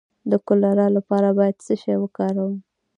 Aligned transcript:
د 0.31 0.33
کولرا 0.47 0.87
لپاره 0.97 1.27
باید 1.37 1.55
څه 1.65 1.73
شی 1.81 1.95
وکاروم؟ 1.99 2.53